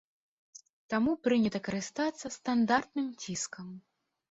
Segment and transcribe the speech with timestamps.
[0.93, 3.73] Таму прынята карыстацца стандартным ціскам.